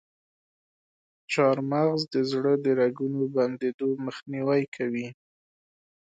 چارمغز 1.31 2.01
د 2.13 2.15
زړه 2.31 2.53
د 2.63 2.67
رګونو 2.79 3.21
بندیدو 3.35 3.89
مخنیوی 4.05 4.63
کوي. 4.75 5.07